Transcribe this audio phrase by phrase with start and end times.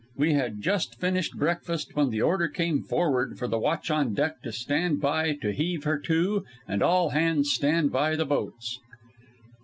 [0.17, 4.41] We had just finished breakfast when the order came forward for the watch on deck
[4.41, 8.79] to stand by to heave her to and all hands stand by the boats.